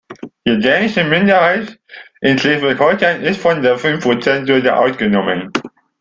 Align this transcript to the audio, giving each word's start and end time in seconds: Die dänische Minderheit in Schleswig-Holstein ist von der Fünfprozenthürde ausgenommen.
Die 0.47 0.57
dänische 0.57 1.03
Minderheit 1.03 1.79
in 2.21 2.39
Schleswig-Holstein 2.39 3.21
ist 3.21 3.39
von 3.39 3.61
der 3.61 3.77
Fünfprozenthürde 3.77 4.75
ausgenommen. 4.75 5.51